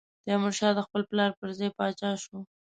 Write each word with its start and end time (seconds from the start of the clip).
تیمورشاه 0.25 0.73
د 0.75 0.79
خپل 0.85 1.01
پلار 1.09 1.31
پر 1.39 1.49
ځای 1.57 1.69
پاچا 1.77 2.09
شو. 2.23 2.37